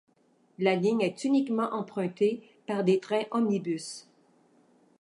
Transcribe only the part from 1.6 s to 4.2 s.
empruntée par des trains omnibus.